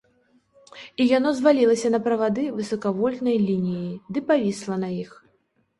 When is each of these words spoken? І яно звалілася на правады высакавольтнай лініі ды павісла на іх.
І 1.03 1.05
яно 1.17 1.33
звалілася 1.39 1.93
на 1.97 2.01
правады 2.07 2.47
высакавольтнай 2.57 3.37
лініі 3.47 3.87
ды 4.17 4.29
павісла 4.33 4.75
на 4.89 4.93
іх. 5.03 5.19